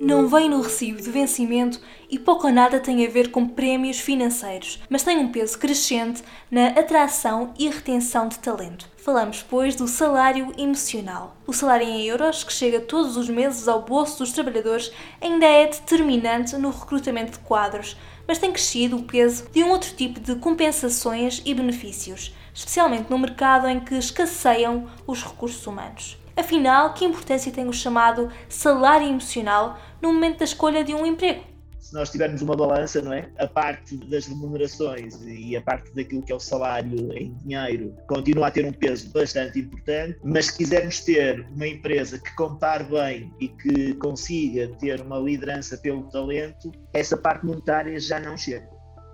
não 0.00 0.28
vem 0.28 0.48
no 0.48 0.60
recibo 0.60 1.00
de 1.00 1.10
vencimento 1.10 1.80
e 2.10 2.18
pouco 2.18 2.46
ou 2.46 2.52
nada 2.52 2.78
tem 2.78 3.04
a 3.06 3.10
ver 3.10 3.30
com 3.30 3.48
prémios 3.48 3.98
financeiros, 3.98 4.82
mas 4.88 5.02
tem 5.02 5.18
um 5.18 5.32
peso 5.32 5.58
crescente 5.58 6.22
na 6.50 6.68
atração 6.68 7.52
e 7.58 7.68
retenção 7.68 8.28
de 8.28 8.38
talento. 8.38 8.88
Falamos, 8.96 9.42
pois, 9.42 9.74
do 9.74 9.86
salário 9.86 10.52
emocional. 10.58 11.36
O 11.46 11.52
salário 11.52 11.86
em 11.86 12.02
euros, 12.04 12.44
que 12.44 12.52
chega 12.52 12.80
todos 12.80 13.16
os 13.16 13.28
meses 13.28 13.68
ao 13.68 13.82
bolso 13.82 14.18
dos 14.18 14.32
trabalhadores, 14.32 14.92
ainda 15.20 15.46
é 15.46 15.66
determinante 15.66 16.56
no 16.56 16.70
recrutamento 16.70 17.32
de 17.32 17.38
quadros, 17.38 17.96
mas 18.26 18.38
tem 18.38 18.52
crescido 18.52 18.96
o 18.96 19.04
peso 19.04 19.48
de 19.50 19.62
um 19.62 19.70
outro 19.70 19.94
tipo 19.94 20.20
de 20.20 20.34
compensações 20.36 21.40
e 21.44 21.54
benefícios, 21.54 22.34
especialmente 22.52 23.10
no 23.10 23.18
mercado 23.18 23.68
em 23.68 23.80
que 23.80 23.94
escasseiam 23.94 24.88
os 25.06 25.22
recursos 25.22 25.66
humanos. 25.66 26.18
Afinal, 26.36 26.92
que 26.92 27.04
importância 27.04 27.50
tem 27.50 27.66
o 27.66 27.72
chamado 27.72 28.30
salário 28.48 29.08
emocional 29.08 29.78
no 30.02 30.12
momento 30.12 30.38
da 30.38 30.44
escolha 30.44 30.84
de 30.84 30.94
um 30.94 31.06
emprego? 31.06 31.56
se 31.86 31.94
nós 31.94 32.10
tivermos 32.10 32.42
uma 32.42 32.56
balança, 32.56 33.00
não 33.00 33.12
é? 33.12 33.28
A 33.38 33.46
parte 33.46 33.96
das 33.96 34.26
remunerações 34.26 35.22
e 35.22 35.56
a 35.56 35.62
parte 35.62 35.94
daquilo 35.94 36.20
que 36.20 36.32
é 36.32 36.34
o 36.34 36.40
salário 36.40 37.16
em 37.16 37.32
dinheiro 37.44 37.94
continua 38.08 38.48
a 38.48 38.50
ter 38.50 38.66
um 38.66 38.72
peso 38.72 39.08
bastante 39.12 39.60
importante, 39.60 40.18
mas 40.24 40.46
se 40.46 40.56
quisermos 40.56 40.98
ter 41.00 41.46
uma 41.54 41.68
empresa 41.68 42.18
que 42.18 42.34
contar 42.34 42.82
bem 42.82 43.32
e 43.40 43.46
que 43.46 43.94
consiga 43.94 44.66
ter 44.80 45.00
uma 45.00 45.18
liderança 45.18 45.78
pelo 45.78 46.02
talento, 46.10 46.72
essa 46.92 47.16
parte 47.16 47.46
monetária 47.46 48.00
já 48.00 48.18
não 48.18 48.36
chega. 48.36 48.68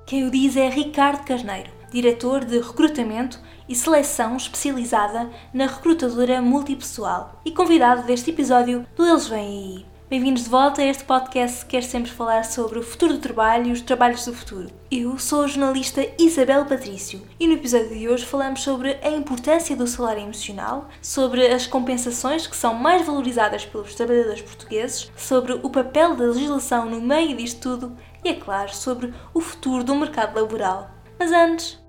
Quem 0.07 0.27
o 0.27 0.31
diz 0.31 0.57
é 0.57 0.71
Ricardo 0.71 1.27
Carneiro, 1.27 1.71
diretor 1.93 2.45
de 2.45 2.59
recrutamento 2.59 3.39
e 3.69 3.75
seleção 3.75 4.37
especializada 4.37 5.31
na 5.53 5.67
recrutadora 5.67 6.41
multipessoal 6.41 7.41
e 7.45 7.53
convidado 7.53 8.03
deste 8.05 8.31
episódio 8.31 8.87
do 8.97 9.07
Eles 9.07 9.29
Vêm 9.29 9.77
Aí. 9.77 9.93
Bem-vindos 10.09 10.45
de 10.45 10.51
volta 10.51 10.83
a 10.83 10.85
este 10.85 11.05
podcast 11.05 11.65
que 11.65 11.71
quer 11.71 11.83
sempre 11.83 12.11
falar 12.11 12.45
sobre 12.45 12.79
o 12.79 12.83
futuro 12.83 13.15
do 13.15 13.19
trabalho 13.19 13.69
e 13.69 13.73
os 13.73 13.81
trabalhos 13.81 14.25
do 14.27 14.35
futuro. 14.35 14.71
Eu 14.91 15.19
sou 15.19 15.43
a 15.43 15.47
jornalista 15.47 16.07
Isabel 16.19 16.67
Patrício 16.67 17.23
e 17.41 17.47
no 17.47 17.55
episódio 17.55 17.97
de 17.97 18.09
hoje 18.09 18.27
falamos 18.27 18.61
sobre 18.61 18.99
a 19.03 19.09
importância 19.09 19.75
do 19.75 19.87
salário 19.87 20.23
emocional, 20.23 20.89
sobre 21.01 21.47
as 21.47 21.67
compensações 21.67 22.47
que 22.47 22.57
são 22.57 22.75
mais 22.75 23.07
valorizadas 23.07 23.65
pelos 23.65 23.95
trabalhadores 23.95 24.43
portugueses, 24.43 25.11
sobre 25.17 25.55
o 25.55 25.71
papel 25.71 26.15
da 26.15 26.25
legislação 26.25 26.91
no 26.91 27.01
meio 27.01 27.35
disto 27.35 27.63
tudo 27.63 27.97
e, 28.23 28.29
é 28.29 28.35
claro, 28.35 28.75
sobre 28.75 29.15
o 29.33 29.41
futuro 29.41 29.83
do 29.83 29.95
mercado 29.95 30.39
laboral. 30.39 30.91
Mas 31.19 31.33
antes, 31.33 31.82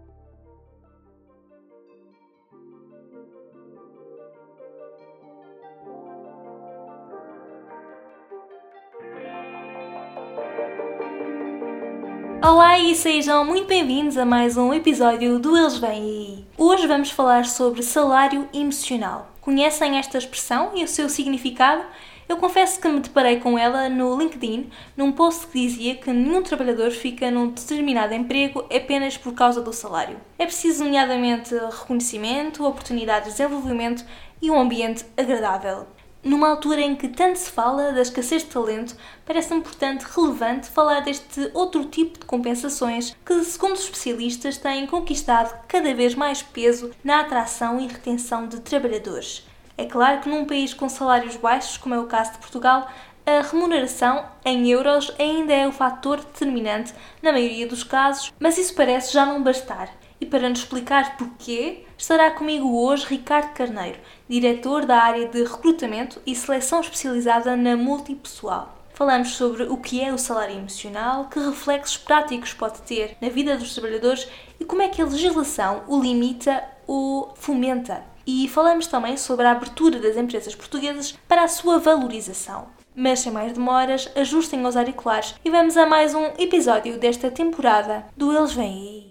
Olá 12.46 12.78
e 12.78 12.94
sejam 12.94 13.46
muito 13.46 13.68
bem-vindos 13.68 14.18
a 14.18 14.26
mais 14.26 14.58
um 14.58 14.74
episódio 14.74 15.40
do 15.40 15.58
Eles 15.58 15.78
Vêm 15.78 15.92
Aí. 15.92 16.46
Hoje 16.58 16.86
vamos 16.88 17.10
falar 17.10 17.46
sobre 17.46 17.82
salário 17.82 18.50
emocional. 18.54 19.32
Conhecem 19.40 19.98
esta 19.98 20.18
expressão 20.18 20.72
e 20.76 20.84
o 20.84 20.88
seu 20.90 21.08
significado? 21.08 21.86
Eu 22.28 22.36
confesso 22.36 22.82
que 22.82 22.88
me 22.90 23.00
deparei 23.00 23.40
com 23.40 23.58
ela 23.58 23.88
no 23.88 24.18
LinkedIn, 24.20 24.70
num 24.98 25.14
post 25.14 25.48
que 25.48 25.62
dizia 25.62 25.96
que 25.96 26.12
nenhum 26.12 26.44
trabalhador 26.44 26.92
fica 26.92 27.32
num 27.32 27.48
determinado 27.48 28.14
emprego 28.14 28.66
apenas 28.70 29.16
por 29.16 29.34
causa 29.34 29.62
do 29.62 29.72
salário. 29.72 30.18
É 30.38 30.46
preciso, 30.46 30.84
nomeadamente, 30.84 31.56
reconhecimento, 31.56 32.66
oportunidade 32.66 33.28
de 33.28 33.32
desenvolvimento 33.32 34.04
e 34.42 34.52
um 34.52 34.60
ambiente 34.60 35.06
agradável. 35.16 35.88
Numa 36.24 36.48
altura 36.48 36.80
em 36.80 36.96
que 36.96 37.10
tanto 37.10 37.38
se 37.38 37.52
fala 37.52 37.92
da 37.92 38.02
escassez 38.02 38.44
de 38.44 38.50
talento, 38.50 38.96
parece-me, 39.26 39.60
portanto, 39.60 40.04
relevante 40.04 40.70
falar 40.70 41.02
deste 41.02 41.52
outro 41.54 41.84
tipo 41.84 42.18
de 42.18 42.26
compensações 42.26 43.14
que, 43.26 43.44
segundo 43.44 43.74
os 43.74 43.84
especialistas, 43.84 44.58
têm 44.58 44.88
conquistado 44.88 45.54
cada 45.68 45.94
vez 45.94 46.16
mais 46.16 46.42
peso 46.42 46.92
na 47.04 47.20
atração 47.20 47.78
e 47.78 47.88
retenção 47.88 48.48
de 48.48 48.62
trabalhadores. 48.62 49.46
É 49.78 49.84
claro 49.84 50.22
que 50.22 50.30
num 50.30 50.46
país 50.46 50.74
com 50.74 50.88
salários 50.88 51.36
baixos, 51.36 51.76
como 51.76 51.94
é 51.94 52.00
o 52.00 52.08
caso 52.08 52.32
de 52.32 52.38
Portugal, 52.38 52.90
a 53.26 53.42
remuneração 53.42 54.26
em 54.46 54.70
euros 54.70 55.14
ainda 55.20 55.54
é 55.54 55.68
o 55.68 55.74
fator 55.74 56.18
determinante 56.18 56.94
na 57.22 57.34
maioria 57.34 57.68
dos 57.68 57.84
casos, 57.84 58.34
mas 58.40 58.58
isso 58.58 58.76
parece 58.76 59.12
já 59.12 59.26
não 59.26 59.44
bastar. 59.44 59.90
E 60.24 60.26
para 60.26 60.48
nos 60.48 60.60
explicar 60.60 61.18
porquê, 61.18 61.84
estará 61.98 62.32
comigo 62.32 62.80
hoje 62.80 63.06
Ricardo 63.08 63.52
Carneiro, 63.52 64.00
diretor 64.30 64.86
da 64.86 64.96
área 64.96 65.28
de 65.28 65.44
recrutamento 65.44 66.22
e 66.26 66.34
seleção 66.34 66.80
especializada 66.80 67.58
na 67.58 67.76
multipessoal. 67.76 68.74
Falamos 68.94 69.36
sobre 69.36 69.64
o 69.64 69.76
que 69.76 70.02
é 70.02 70.14
o 70.14 70.18
salário 70.18 70.56
emocional, 70.56 71.26
que 71.26 71.40
reflexos 71.40 71.98
práticos 71.98 72.54
pode 72.54 72.82
ter 72.84 73.18
na 73.20 73.28
vida 73.28 73.58
dos 73.58 73.74
trabalhadores 73.74 74.26
e 74.58 74.64
como 74.64 74.82
é 74.82 74.88
que 74.88 75.02
a 75.02 75.06
legislação 75.06 75.84
o 75.90 76.00
limita 76.00 76.64
ou 76.88 77.34
fomenta. 77.36 78.02
E 78.26 78.48
falamos 78.48 78.88
também 78.88 79.18
sobre 79.18 79.46
a 79.46 79.52
abertura 79.52 80.00
das 80.00 80.16
empresas 80.16 80.56
portuguesas 80.56 81.20
para 81.28 81.44
a 81.44 81.50
sua 81.50 81.80
valorização. 81.80 82.68
Mas 82.96 83.20
sem 83.20 83.32
mais 83.34 83.52
demoras, 83.52 84.10
ajustem 84.16 84.66
os 84.66 84.78
auriculares 84.78 85.36
e 85.44 85.50
vamos 85.50 85.76
a 85.76 85.86
mais 85.86 86.16
um 86.16 86.28
episódio 86.40 86.98
desta 86.98 87.30
temporada 87.30 88.06
do 88.16 88.32
Eles 88.32 88.54
Vêm 88.54 88.72
Aí. 88.72 89.03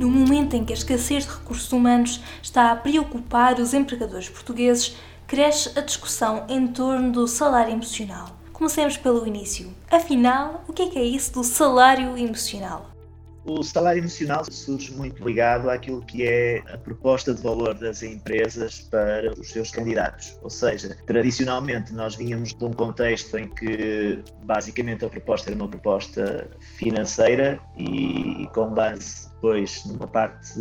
No 0.00 0.08
momento 0.08 0.56
em 0.56 0.64
que 0.64 0.72
a 0.72 0.76
escassez 0.76 1.26
de 1.26 1.30
recursos 1.30 1.70
humanos 1.70 2.22
está 2.42 2.72
a 2.72 2.76
preocupar 2.76 3.60
os 3.60 3.74
empregadores 3.74 4.30
portugueses, 4.30 4.96
cresce 5.26 5.78
a 5.78 5.82
discussão 5.82 6.46
em 6.48 6.66
torno 6.68 7.12
do 7.12 7.28
salário 7.28 7.74
emocional. 7.74 8.34
Comecemos 8.50 8.96
pelo 8.96 9.26
início. 9.26 9.70
Afinal, 9.90 10.64
o 10.66 10.72
que 10.72 10.84
é, 10.84 10.86
que 10.86 10.98
é 10.98 11.04
isso 11.04 11.34
do 11.34 11.44
salário 11.44 12.16
emocional? 12.16 12.89
O 13.44 13.62
salário 13.62 14.00
emocional 14.00 14.44
surge 14.50 14.92
muito 14.92 15.26
ligado 15.26 15.70
àquilo 15.70 16.02
que 16.02 16.26
é 16.26 16.62
a 16.72 16.76
proposta 16.76 17.32
de 17.32 17.40
valor 17.40 17.72
das 17.74 18.02
empresas 18.02 18.82
para 18.82 19.32
os 19.32 19.48
seus 19.48 19.70
candidatos. 19.70 20.38
Ou 20.42 20.50
seja, 20.50 20.96
tradicionalmente 21.06 21.92
nós 21.94 22.14
vínhamos 22.14 22.52
de 22.52 22.64
um 22.64 22.72
contexto 22.72 23.38
em 23.38 23.48
que 23.48 24.22
basicamente 24.44 25.06
a 25.06 25.08
proposta 25.08 25.50
era 25.50 25.56
uma 25.56 25.68
proposta 25.68 26.50
financeira 26.76 27.58
e, 27.78 28.46
com 28.54 28.74
base 28.74 29.30
depois 29.30 29.84
numa 29.86 30.06
parte 30.06 30.52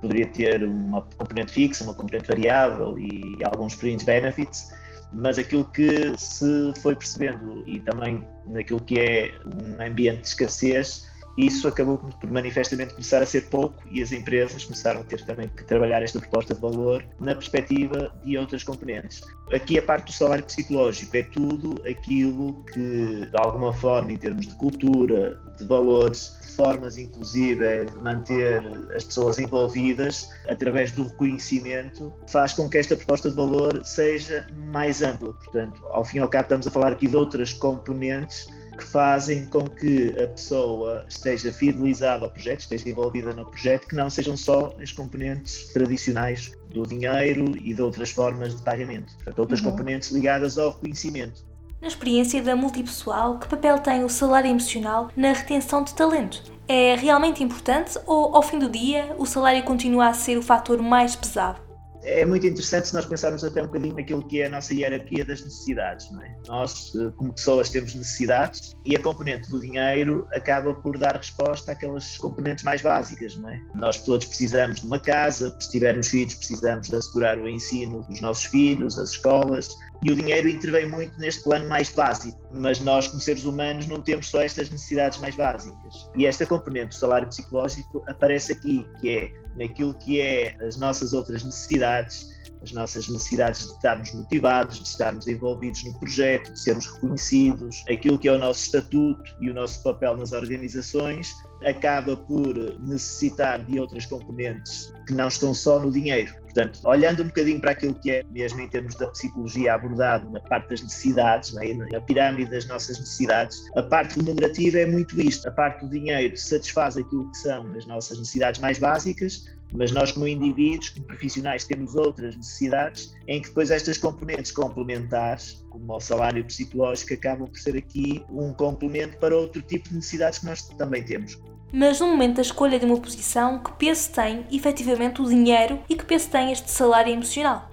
poderia 0.00 0.26
ter 0.26 0.64
uma 0.64 1.02
componente 1.02 1.52
fixa, 1.52 1.84
uma 1.84 1.94
componente 1.94 2.26
variável 2.26 2.98
e 2.98 3.38
alguns 3.44 3.74
fringe 3.74 4.04
benefits 4.04 4.74
mas 5.12 5.38
aquilo 5.38 5.64
que 5.64 6.12
se 6.18 6.72
foi 6.82 6.96
percebendo 6.96 7.62
e 7.66 7.80
também 7.80 8.26
naquilo 8.46 8.80
que 8.80 8.98
é 8.98 9.32
um 9.46 9.82
ambiente 9.82 10.22
de 10.22 10.28
escassez 10.28 11.06
isso 11.36 11.68
acabou 11.68 11.98
por 11.98 12.30
manifestamente 12.30 12.94
começar 12.94 13.22
a 13.22 13.26
ser 13.26 13.42
pouco 13.48 13.82
e 13.90 14.02
as 14.02 14.10
empresas 14.10 14.64
começaram 14.64 15.00
a 15.00 15.04
ter 15.04 15.24
também 15.24 15.48
que 15.48 15.64
trabalhar 15.64 16.02
esta 16.02 16.18
proposta 16.18 16.54
de 16.54 16.60
valor 16.60 17.04
na 17.20 17.34
perspectiva 17.34 18.12
de 18.24 18.38
outras 18.38 18.64
componentes. 18.64 19.20
Aqui 19.52 19.78
a 19.78 19.82
parte 19.82 20.06
do 20.06 20.12
salário 20.12 20.44
psicológico 20.44 21.16
é 21.16 21.22
tudo 21.22 21.82
aquilo 21.88 22.64
que, 22.72 23.26
de 23.26 23.36
alguma 23.36 23.72
forma, 23.72 24.12
em 24.12 24.16
termos 24.16 24.46
de 24.46 24.54
cultura, 24.54 25.38
de 25.58 25.64
valores, 25.66 26.36
formas 26.56 26.96
inclusive 26.96 27.84
de 27.84 27.96
manter 27.98 28.62
as 28.94 29.04
pessoas 29.04 29.38
envolvidas 29.38 30.30
através 30.48 30.90
do 30.92 31.04
reconhecimento, 31.04 32.12
faz 32.28 32.54
com 32.54 32.68
que 32.68 32.78
esta 32.78 32.96
proposta 32.96 33.28
de 33.28 33.36
valor 33.36 33.84
seja 33.84 34.46
mais 34.72 35.02
ampla. 35.02 35.34
Portanto, 35.34 35.84
ao 35.90 36.04
fim 36.04 36.16
e 36.16 36.20
ao 36.20 36.28
cabo, 36.28 36.44
estamos 36.44 36.66
a 36.66 36.70
falar 36.70 36.92
aqui 36.92 37.06
de 37.06 37.16
outras 37.16 37.52
componentes 37.52 38.48
que 38.76 38.84
fazem 38.84 39.46
com 39.46 39.64
que 39.64 40.14
a 40.22 40.26
pessoa 40.28 41.04
esteja 41.08 41.52
fidelizada 41.52 42.24
ao 42.24 42.30
projeto, 42.30 42.60
esteja 42.60 42.88
envolvida 42.88 43.32
no 43.32 43.44
projeto, 43.46 43.88
que 43.88 43.94
não 43.94 44.10
sejam 44.10 44.36
só 44.36 44.74
as 44.80 44.92
componentes 44.92 45.72
tradicionais 45.72 46.52
do 46.70 46.86
dinheiro 46.86 47.56
e 47.56 47.72
de 47.72 47.82
outras 47.82 48.10
formas 48.10 48.56
de 48.56 48.62
pagamento, 48.62 49.14
portanto, 49.14 49.38
outras 49.38 49.60
uhum. 49.60 49.70
componentes 49.70 50.10
ligadas 50.10 50.58
ao 50.58 50.70
reconhecimento. 50.70 51.44
Na 51.80 51.88
experiência 51.88 52.42
da 52.42 52.56
multipessoal, 52.56 53.38
que 53.38 53.48
papel 53.48 53.78
tem 53.78 54.02
o 54.02 54.08
salário 54.08 54.50
emocional 54.50 55.10
na 55.16 55.32
retenção 55.32 55.84
de 55.84 55.94
talento? 55.94 56.42
É 56.66 56.96
realmente 56.96 57.44
importante 57.44 57.98
ou, 58.06 58.34
ao 58.34 58.42
fim 58.42 58.58
do 58.58 58.68
dia, 58.68 59.14
o 59.18 59.26
salário 59.26 59.62
continua 59.62 60.08
a 60.08 60.14
ser 60.14 60.36
o 60.36 60.42
fator 60.42 60.82
mais 60.82 61.14
pesado? 61.14 61.65
É 62.06 62.24
muito 62.24 62.46
interessante 62.46 62.88
se 62.88 62.94
nós 62.94 63.04
pensarmos 63.04 63.42
até 63.42 63.60
um 63.60 63.66
bocadinho 63.66 63.94
naquilo 63.94 64.26
que 64.26 64.40
é 64.40 64.46
a 64.46 64.48
nossa 64.48 64.72
hierarquia 64.72 65.24
das 65.24 65.42
necessidades. 65.42 66.10
Não 66.12 66.22
é? 66.22 66.36
Nós, 66.46 66.92
eh, 66.94 67.10
como 67.16 67.32
pessoas, 67.32 67.68
temos 67.68 67.94
necessidades 67.94 68.76
e 68.84 68.94
a 68.94 69.02
componente 69.02 69.50
do 69.50 69.60
dinheiro 69.60 70.26
acaba 70.32 70.72
por 70.72 70.96
dar 70.96 71.16
resposta 71.16 71.72
àquelas 71.72 72.16
componentes 72.16 72.62
mais 72.62 72.80
básicas. 72.80 73.36
Não 73.36 73.50
é? 73.50 73.60
Nós 73.74 73.98
todos 74.02 74.26
precisamos 74.26 74.80
de 74.80 74.86
uma 74.86 75.00
casa, 75.00 75.54
se 75.58 75.70
tivermos 75.70 76.06
filhos, 76.08 76.34
precisamos 76.34 76.88
de 76.88 76.94
assegurar 76.94 77.38
o 77.38 77.48
ensino 77.48 78.02
dos 78.04 78.20
nossos 78.20 78.44
filhos, 78.44 78.98
as 78.98 79.10
escolas, 79.10 79.76
e 80.02 80.10
o 80.10 80.16
dinheiro 80.16 80.48
intervém 80.48 80.88
muito 80.88 81.18
neste 81.18 81.42
plano 81.42 81.68
mais 81.68 81.90
básico. 81.90 82.38
Mas 82.52 82.80
nós, 82.80 83.08
como 83.08 83.20
seres 83.20 83.44
humanos, 83.44 83.86
não 83.86 84.00
temos 84.00 84.28
só 84.28 84.40
estas 84.40 84.70
necessidades 84.70 85.18
mais 85.18 85.34
básicas. 85.34 86.10
E 86.16 86.26
esta 86.26 86.46
componente 86.46 86.88
do 86.88 86.94
salário 86.94 87.28
psicológico 87.28 88.04
aparece 88.06 88.52
aqui, 88.52 88.86
que 89.00 89.08
é 89.10 89.32
naquilo 89.56 89.94
que 89.94 90.20
é 90.20 90.56
as 90.64 90.76
nossas 90.76 91.12
outras 91.12 91.42
necessidades, 91.42 92.36
as 92.62 92.72
nossas 92.72 93.08
necessidades 93.08 93.66
de 93.66 93.72
estarmos 93.72 94.12
motivados, 94.12 94.78
de 94.78 94.88
estarmos 94.88 95.26
envolvidos 95.26 95.84
no 95.84 95.98
projeto, 95.98 96.52
de 96.52 96.60
sermos 96.60 96.86
reconhecidos, 96.86 97.84
aquilo 97.88 98.18
que 98.18 98.28
é 98.28 98.32
o 98.32 98.38
nosso 98.38 98.64
estatuto 98.64 99.22
e 99.40 99.50
o 99.50 99.54
nosso 99.54 99.82
papel 99.82 100.16
nas 100.16 100.32
organizações, 100.32 101.32
acaba 101.64 102.16
por 102.16 102.54
necessitar 102.80 103.64
de 103.64 103.78
outras 103.78 104.06
componentes 104.06 104.92
que 105.06 105.14
não 105.14 105.28
estão 105.28 105.54
só 105.54 105.78
no 105.78 105.90
dinheiro. 105.90 106.45
Portanto, 106.56 106.80
olhando 106.84 107.22
um 107.22 107.26
bocadinho 107.26 107.60
para 107.60 107.72
aquilo 107.72 107.94
que 107.96 108.10
é, 108.10 108.24
mesmo 108.30 108.58
em 108.62 108.68
termos 108.68 108.94
da 108.94 109.06
psicologia 109.08 109.74
abordado 109.74 110.30
na 110.30 110.40
parte 110.40 110.70
das 110.70 110.80
necessidades, 110.80 111.52
né, 111.52 111.74
na 111.92 112.00
pirâmide 112.00 112.50
das 112.50 112.66
nossas 112.66 112.98
necessidades, 112.98 113.62
a 113.76 113.82
parte 113.82 114.18
remunerativa 114.18 114.78
é 114.78 114.86
muito 114.86 115.20
isto. 115.20 115.46
A 115.46 115.50
parte 115.50 115.84
do 115.84 115.90
dinheiro 115.90 116.34
satisfaz 116.34 116.96
aquilo 116.96 117.30
que 117.30 117.36
são 117.36 117.70
as 117.76 117.84
nossas 117.84 118.18
necessidades 118.18 118.58
mais 118.58 118.78
básicas, 118.78 119.54
mas 119.74 119.92
nós, 119.92 120.12
como 120.12 120.26
indivíduos, 120.26 120.88
como 120.88 121.04
profissionais, 121.04 121.64
temos 121.64 121.94
outras 121.94 122.34
necessidades 122.34 123.14
em 123.28 123.42
que 123.42 123.48
depois 123.48 123.70
estas 123.70 123.98
componentes 123.98 124.50
complementares, 124.50 125.62
como 125.68 125.92
o 125.92 126.00
salário 126.00 126.42
psicológico, 126.42 127.12
acabam 127.12 127.48
por 127.48 127.58
ser 127.58 127.76
aqui 127.76 128.24
um 128.30 128.54
complemento 128.54 129.18
para 129.18 129.36
outro 129.36 129.60
tipo 129.60 129.90
de 129.90 129.96
necessidades 129.96 130.38
que 130.38 130.46
nós 130.46 130.62
também 130.62 131.04
temos. 131.04 131.38
Mas 131.78 132.00
no 132.00 132.06
momento 132.06 132.36
da 132.36 132.40
escolha 132.40 132.78
de 132.78 132.86
uma 132.86 132.98
posição, 132.98 133.58
que 133.58 133.70
peso 133.72 134.10
tem 134.10 134.46
efetivamente 134.50 135.20
o 135.20 135.28
dinheiro 135.28 135.78
e 135.90 135.94
que 135.94 136.06
peso 136.06 136.30
tem 136.30 136.50
este 136.50 136.70
salário 136.70 137.12
emocional? 137.12 137.70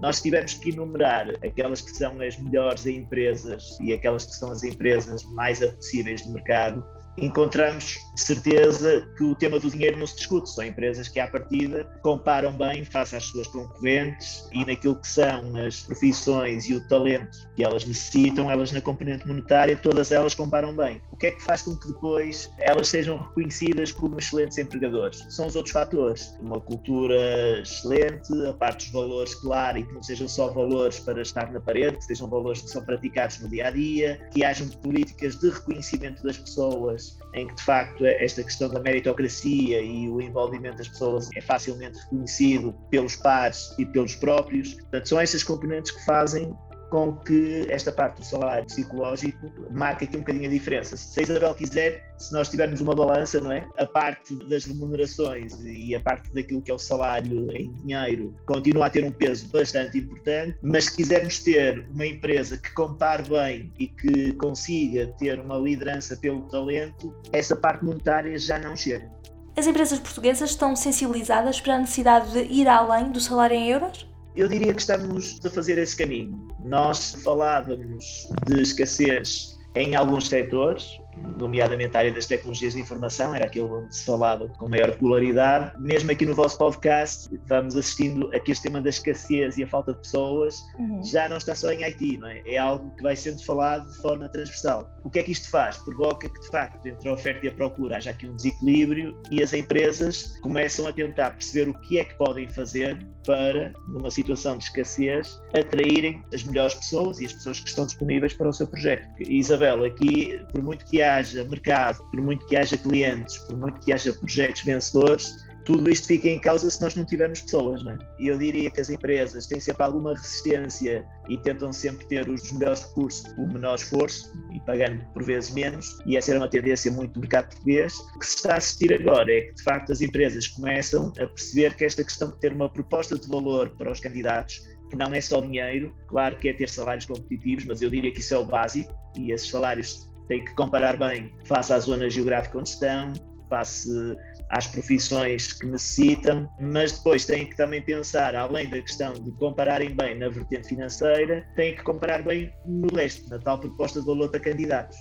Nós 0.00 0.22
tivemos 0.22 0.54
que 0.54 0.70
enumerar 0.70 1.28
aquelas 1.44 1.82
que 1.82 1.90
são 1.90 2.18
as 2.22 2.38
melhores 2.38 2.86
empresas 2.86 3.76
e 3.78 3.92
aquelas 3.92 4.24
que 4.24 4.32
são 4.36 4.50
as 4.50 4.64
empresas 4.64 5.22
mais 5.34 5.62
apetecíveis 5.62 6.22
do 6.22 6.32
mercado 6.32 6.82
encontramos 7.16 7.98
certeza 8.16 9.06
que 9.16 9.24
o 9.24 9.34
tema 9.34 9.58
do 9.58 9.70
dinheiro 9.70 9.98
não 9.98 10.06
se 10.06 10.16
discute. 10.16 10.50
São 10.50 10.64
empresas 10.64 11.08
que, 11.08 11.20
à 11.20 11.26
partida, 11.26 11.84
comparam 12.02 12.52
bem 12.52 12.84
face 12.84 13.16
às 13.16 13.24
suas 13.24 13.46
concorrentes 13.48 14.48
e 14.52 14.64
naquilo 14.64 14.96
que 14.96 15.08
são 15.08 15.56
as 15.56 15.80
profissões 15.80 16.68
e 16.68 16.74
o 16.74 16.88
talento 16.88 17.50
que 17.56 17.64
elas 17.64 17.84
necessitam, 17.84 18.50
elas 18.50 18.72
na 18.72 18.80
componente 18.80 19.26
monetária, 19.26 19.76
todas 19.76 20.12
elas 20.12 20.34
comparam 20.34 20.74
bem. 20.74 21.00
O 21.10 21.16
que 21.16 21.26
é 21.28 21.30
que 21.30 21.42
faz 21.42 21.62
com 21.62 21.76
que 21.76 21.88
depois 21.88 22.50
elas 22.58 22.88
sejam 22.88 23.18
reconhecidas 23.18 23.92
como 23.92 24.18
excelentes 24.18 24.58
empregadores? 24.58 25.24
São 25.30 25.46
os 25.46 25.56
outros 25.56 25.72
fatores. 25.72 26.36
Uma 26.40 26.60
cultura 26.60 27.60
excelente, 27.60 28.32
a 28.46 28.52
parte 28.54 28.84
dos 28.84 28.92
valores, 28.92 29.34
claro, 29.34 29.78
e 29.78 29.84
que 29.84 29.92
não 29.92 30.02
sejam 30.02 30.28
só 30.28 30.48
valores 30.52 30.98
para 31.00 31.22
estar 31.22 31.50
na 31.52 31.60
parede, 31.60 31.96
que 31.98 32.04
sejam 32.04 32.28
valores 32.28 32.62
que 32.62 32.68
são 32.68 32.84
praticados 32.84 33.40
no 33.40 33.48
dia 33.48 33.68
a 33.68 33.70
dia, 33.70 34.20
que 34.32 34.44
hajam 34.44 34.68
políticas 34.68 35.36
de 35.36 35.50
reconhecimento 35.50 36.22
das 36.22 36.36
pessoas 36.36 37.01
em 37.34 37.46
que 37.46 37.54
de 37.54 37.62
facto 37.62 38.04
esta 38.04 38.42
questão 38.42 38.68
da 38.68 38.80
meritocracia 38.80 39.80
e 39.80 40.08
o 40.08 40.20
envolvimento 40.20 40.78
das 40.78 40.88
pessoas 40.88 41.28
é 41.34 41.40
facilmente 41.40 41.98
reconhecido 41.98 42.74
pelos 42.90 43.16
pares 43.16 43.74
e 43.78 43.86
pelos 43.86 44.14
próprios. 44.14 44.74
Portanto, 44.74 45.08
são 45.08 45.20
essas 45.20 45.42
componentes 45.42 45.92
que 45.92 46.04
fazem 46.04 46.54
com 46.92 47.16
que 47.16 47.66
esta 47.70 47.90
parte 47.90 48.18
do 48.18 48.26
salário 48.26 48.66
psicológico 48.66 49.50
marque 49.70 50.04
aqui 50.04 50.14
um 50.14 50.20
bocadinho 50.20 50.46
a 50.46 50.50
diferença. 50.52 50.94
Se 50.94 51.20
a 51.20 51.22
Isabel 51.22 51.54
quiser, 51.54 52.04
se 52.18 52.30
nós 52.34 52.50
tivermos 52.50 52.82
uma 52.82 52.94
balança, 52.94 53.40
não 53.40 53.50
é? 53.50 53.66
A 53.78 53.86
parte 53.86 54.34
das 54.44 54.66
remunerações 54.66 55.58
e 55.64 55.94
a 55.94 56.00
parte 56.00 56.30
daquilo 56.34 56.60
que 56.60 56.70
é 56.70 56.74
o 56.74 56.78
salário 56.78 57.50
em 57.50 57.72
dinheiro 57.72 58.36
continua 58.44 58.86
a 58.86 58.90
ter 58.90 59.04
um 59.04 59.10
peso 59.10 59.48
bastante 59.48 59.96
importante, 59.96 60.58
mas 60.62 60.84
se 60.84 60.96
quisermos 60.96 61.38
ter 61.38 61.88
uma 61.94 62.04
empresa 62.04 62.58
que 62.58 62.70
compare 62.74 63.22
bem 63.22 63.72
e 63.78 63.86
que 63.86 64.34
consiga 64.34 65.06
ter 65.18 65.40
uma 65.40 65.56
liderança 65.56 66.14
pelo 66.18 66.42
talento, 66.42 67.16
essa 67.32 67.56
parte 67.56 67.82
monetária 67.86 68.38
já 68.38 68.58
não 68.58 68.76
chega. 68.76 69.10
As 69.56 69.66
empresas 69.66 69.98
portuguesas 69.98 70.50
estão 70.50 70.76
sensibilizadas 70.76 71.58
para 71.58 71.76
a 71.76 71.78
necessidade 71.78 72.32
de 72.32 72.52
ir 72.52 72.68
além 72.68 73.10
do 73.10 73.20
salário 73.20 73.56
em 73.56 73.70
euros? 73.70 74.11
Eu 74.34 74.48
diria 74.48 74.72
que 74.72 74.80
estamos 74.80 75.38
a 75.44 75.50
fazer 75.50 75.76
esse 75.78 75.96
caminho. 75.96 76.48
Nós 76.64 77.16
falávamos 77.22 78.28
de 78.46 78.62
escassez 78.62 79.58
em 79.74 79.94
alguns 79.94 80.28
setores, 80.28 80.98
nomeadamente 81.36 81.96
a 81.96 82.00
área 82.00 82.12
das 82.12 82.26
tecnologias 82.26 82.74
de 82.74 82.80
informação, 82.80 83.34
era 83.34 83.46
aquilo 83.46 83.82
onde 83.82 83.94
se 83.94 84.04
falava 84.04 84.48
com 84.48 84.68
maior 84.68 84.92
popularidade. 84.92 85.72
Mesmo 85.80 86.10
aqui 86.10 86.26
no 86.26 86.34
vosso 86.34 86.58
podcast, 86.58 87.34
estamos 87.34 87.76
assistindo 87.76 88.30
a 88.34 88.40
que 88.40 88.52
este 88.52 88.64
tema 88.64 88.80
da 88.80 88.88
escassez 88.88 89.58
e 89.58 89.64
a 89.64 89.66
falta 89.66 89.92
de 89.92 89.98
pessoas 89.98 90.62
uhum. 90.78 91.02
já 91.02 91.28
não 91.28 91.36
está 91.36 91.54
só 91.54 91.70
em 91.72 91.84
IT, 91.84 92.18
não 92.18 92.28
é? 92.28 92.42
É 92.46 92.58
algo 92.58 92.94
que 92.96 93.02
vai 93.02 93.16
sendo 93.16 93.44
falado 93.44 93.90
de 93.90 93.96
forma 93.98 94.28
transversal. 94.28 94.90
O 95.04 95.10
que 95.10 95.18
é 95.18 95.22
que 95.22 95.32
isto 95.32 95.50
faz? 95.50 95.76
Provoca 95.78 96.28
que, 96.28 96.40
de 96.40 96.48
facto, 96.48 96.86
entre 96.86 97.08
a 97.08 97.12
oferta 97.12 97.46
e 97.46 97.48
a 97.48 97.52
procura 97.52 97.96
haja 97.96 98.10
aqui 98.10 98.26
um 98.26 98.36
desequilíbrio 98.36 99.16
e 99.30 99.42
as 99.42 99.52
empresas 99.52 100.38
começam 100.40 100.86
a 100.86 100.92
tentar 100.92 101.30
perceber 101.30 101.70
o 101.70 101.74
que 101.80 101.98
é 101.98 102.04
que 102.04 102.14
podem 102.14 102.48
fazer 102.48 102.98
para, 103.26 103.72
numa 103.88 104.10
situação 104.10 104.56
de 104.56 104.64
escassez, 104.64 105.40
atraírem 105.54 106.22
as 106.32 106.42
melhores 106.44 106.74
pessoas 106.74 107.20
e 107.20 107.26
as 107.26 107.32
pessoas 107.32 107.60
que 107.60 107.68
estão 107.68 107.86
disponíveis 107.86 108.32
para 108.34 108.48
o 108.48 108.52
seu 108.52 108.66
projeto. 108.66 109.06
Isabel, 109.20 109.84
aqui, 109.84 110.40
por 110.52 110.62
muito 110.62 110.84
que 110.86 111.01
haja 111.02 111.44
mercado, 111.44 112.02
por 112.10 112.20
muito 112.20 112.46
que 112.46 112.56
haja 112.56 112.76
clientes, 112.76 113.38
por 113.38 113.56
muito 113.56 113.80
que 113.80 113.92
haja 113.92 114.12
projetos 114.12 114.62
vencedores, 114.62 115.34
tudo 115.64 115.88
isto 115.90 116.08
fica 116.08 116.28
em 116.28 116.40
causa 116.40 116.68
se 116.68 116.82
nós 116.82 116.94
não 116.96 117.04
tivermos 117.04 117.40
pessoas, 117.40 117.84
não 117.84 117.92
é? 117.92 117.98
Eu 118.18 118.36
diria 118.36 118.70
que 118.70 118.80
as 118.80 118.90
empresas 118.90 119.46
têm 119.46 119.60
sempre 119.60 119.82
alguma 119.84 120.14
resistência 120.14 121.04
e 121.28 121.38
tentam 121.38 121.72
sempre 121.72 122.04
ter 122.06 122.28
os 122.28 122.50
melhores 122.52 122.82
recursos 122.82 123.32
por 123.34 123.46
menor 123.46 123.76
esforço 123.76 124.32
e 124.52 124.60
pagando 124.60 125.04
por 125.12 125.22
vezes 125.22 125.52
menos, 125.52 125.98
e 126.04 126.16
essa 126.16 126.32
era 126.32 126.40
uma 126.40 126.48
tendência 126.48 126.90
muito 126.90 127.14
do 127.14 127.20
mercado 127.20 127.50
português. 127.50 127.96
O 128.16 128.18
que 128.18 128.26
se 128.26 128.36
está 128.36 128.54
a 128.54 128.56
assistir 128.56 128.92
agora 128.92 129.32
é 129.32 129.42
que, 129.42 129.54
de 129.54 129.62
facto, 129.62 129.92
as 129.92 130.00
empresas 130.00 130.48
começam 130.48 131.12
a 131.20 131.26
perceber 131.26 131.74
que 131.74 131.84
esta 131.84 132.02
questão 132.02 132.30
de 132.30 132.40
ter 132.40 132.52
uma 132.52 132.68
proposta 132.68 133.16
de 133.16 133.28
valor 133.28 133.70
para 133.70 133.92
os 133.92 134.00
candidatos 134.00 134.62
que 134.90 134.96
não 134.96 135.14
é 135.14 135.20
só 135.20 135.40
dinheiro, 135.40 135.94
claro 136.06 136.36
que 136.38 136.48
é 136.48 136.52
ter 136.52 136.68
salários 136.68 137.06
competitivos, 137.06 137.64
mas 137.64 137.80
eu 137.80 137.88
diria 137.88 138.12
que 138.12 138.20
isso 138.20 138.34
é 138.34 138.38
o 138.38 138.44
básico 138.44 138.92
e 139.16 139.32
esses 139.32 139.48
salários 139.48 140.11
têm 140.28 140.44
que 140.44 140.54
comparar 140.54 140.96
bem 140.96 141.32
face 141.44 141.72
à 141.72 141.78
zona 141.78 142.08
geográfica 142.08 142.58
onde 142.58 142.68
estão, 142.68 143.12
face 143.48 144.16
às 144.50 144.66
profissões 144.66 145.52
que 145.52 145.66
necessitam, 145.66 146.48
mas 146.60 146.92
depois 146.92 147.26
têm 147.26 147.46
que 147.46 147.56
também 147.56 147.82
pensar, 147.82 148.34
além 148.34 148.68
da 148.68 148.80
questão 148.80 149.12
de 149.12 149.30
compararem 149.32 149.94
bem 149.94 150.18
na 150.18 150.28
vertente 150.28 150.68
financeira, 150.68 151.46
têm 151.54 151.76
que 151.76 151.82
comparar 151.82 152.22
bem 152.22 152.52
no 152.66 152.88
resto, 152.94 153.28
na 153.28 153.38
tal 153.38 153.58
proposta 153.58 154.00
de 154.00 154.06
valor 154.06 154.30
candidatos. 154.30 154.96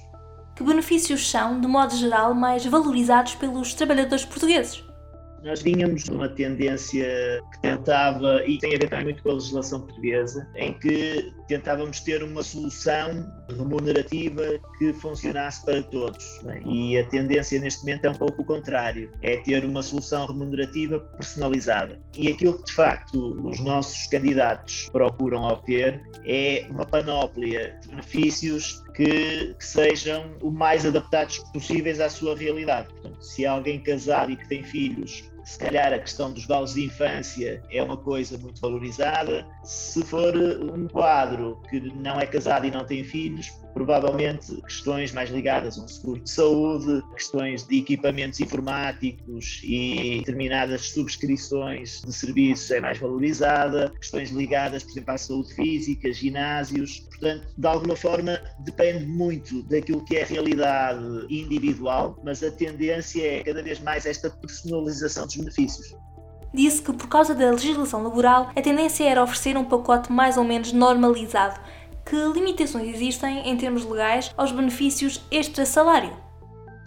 Que 0.55 0.63
benefícios 0.63 1.29
são, 1.29 1.61
de 1.61 1.67
modo 1.67 1.95
geral, 1.95 2.33
mais 2.33 2.65
valorizados 2.65 3.35
pelos 3.35 3.73
trabalhadores 3.73 4.25
portugueses? 4.25 4.83
Nós 5.43 5.61
vínhamos 5.61 6.07
uma 6.07 6.29
tendência 6.29 7.41
que 7.51 7.61
tentava, 7.61 8.45
e 8.45 8.59
tem 8.59 8.75
a 8.75 8.77
ver 8.77 8.89
também 8.89 9.05
muito 9.05 9.23
com 9.23 9.31
a 9.31 9.33
legislação 9.33 9.81
portuguesa, 9.81 10.47
em 10.55 10.73
que 10.73 11.33
tentávamos 11.47 11.99
ter 12.01 12.23
uma 12.23 12.43
solução 12.43 13.27
remunerativa 13.49 14.59
que 14.77 14.93
funcionasse 14.93 15.65
para 15.65 15.81
todos. 15.83 16.39
É? 16.45 16.61
E 16.65 16.97
a 16.97 17.05
tendência 17.07 17.59
neste 17.59 17.81
momento 17.81 18.05
é 18.05 18.09
um 18.11 18.15
pouco 18.15 18.41
o 18.41 18.45
contrário: 18.45 19.11
é 19.21 19.37
ter 19.37 19.65
uma 19.65 19.81
solução 19.81 20.27
remunerativa 20.27 20.99
personalizada. 20.99 21.99
E 22.15 22.27
aquilo 22.27 22.57
que 22.59 22.65
de 22.65 22.73
facto 22.73 23.47
os 23.47 23.59
nossos 23.59 24.07
candidatos 24.07 24.89
procuram 24.91 25.43
obter 25.43 26.01
é 26.25 26.67
uma 26.69 26.85
panóplia 26.85 27.77
de 27.81 27.89
benefícios 27.89 28.83
que, 28.93 29.53
que, 29.53 29.65
sejam 29.65 30.35
o 30.41 30.51
mais 30.51 30.85
adaptados 30.85 31.39
possíveis 31.53 31.99
à 31.99 32.09
sua 32.09 32.35
realidade. 32.35 32.89
Portanto, 32.89 33.23
se 33.23 33.45
alguém 33.45 33.79
casado 33.79 34.31
e 34.31 34.35
que 34.35 34.47
tem 34.47 34.63
filhos, 34.63 35.30
se 35.43 35.57
calhar 35.57 35.93
a 35.93 35.99
questão 35.99 36.31
dos 36.31 36.45
vales 36.45 36.73
de 36.73 36.85
infância 36.85 37.63
é 37.71 37.81
uma 37.81 37.97
coisa 37.97 38.37
muito 38.37 38.59
valorizada. 38.61 39.45
Se 39.63 40.03
for 40.03 40.35
um 40.35 40.87
quadro 40.87 41.61
que 41.69 41.79
não 41.79 42.19
é 42.19 42.25
casado 42.25 42.65
e 42.65 42.71
não 42.71 42.85
tem 42.85 43.03
filhos, 43.03 43.51
provavelmente 43.73 44.61
questões 44.61 45.11
mais 45.11 45.29
ligadas 45.29 45.77
a 45.77 45.83
um 45.83 45.87
seguro 45.87 46.19
de 46.21 46.29
saúde, 46.29 47.03
questões 47.13 47.65
de 47.65 47.79
equipamentos 47.79 48.39
informáticos 48.39 49.61
e 49.63 50.19
determinadas 50.19 50.89
subscrições 50.89 52.01
de 52.01 52.13
serviços 52.13 52.69
é 52.71 52.79
mais 52.79 52.97
valorizada, 52.99 53.91
questões 53.99 54.31
ligadas, 54.31 54.83
por 54.83 54.91
exemplo, 54.91 55.13
à 55.13 55.17
saúde 55.17 55.53
física, 55.53 56.11
ginásios. 56.11 56.99
Portanto, 56.99 57.47
de 57.57 57.67
alguma 57.67 57.95
forma, 57.95 58.39
depende 58.59 59.05
muito 59.05 59.63
daquilo 59.63 60.03
que 60.05 60.17
é 60.17 60.23
a 60.23 60.25
realidade 60.25 61.25
individual, 61.29 62.19
mas 62.23 62.43
a 62.43 62.51
tendência 62.51 63.25
é 63.25 63.43
cada 63.43 63.61
vez 63.61 63.79
mais 63.79 64.05
esta 64.05 64.29
personalização 64.29 65.25
dos 65.25 65.35
benefícios 65.35 65.95
disse 66.53 66.81
que, 66.81 66.91
por 66.91 67.07
causa 67.07 67.33
da 67.33 67.51
legislação 67.51 68.03
laboral, 68.03 68.51
a 68.55 68.61
tendência 68.61 69.05
era 69.05 69.23
oferecer 69.23 69.57
um 69.57 69.63
pacote 69.63 70.11
mais 70.11 70.37
ou 70.37 70.43
menos 70.43 70.73
normalizado, 70.73 71.59
que 72.11 72.17
limitações 72.17 72.93
existem 72.93 73.49
em 73.49 73.55
termos 73.55 73.85
legais 73.85 74.33
aos 74.35 74.51
benefícios 74.51 75.21
extra-salário? 75.31 76.11